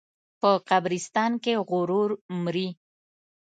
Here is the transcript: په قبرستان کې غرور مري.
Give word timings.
په 0.39 0.51
قبرستان 0.69 1.31
کې 1.43 1.53
غرور 1.69 2.09
مري. 2.43 2.67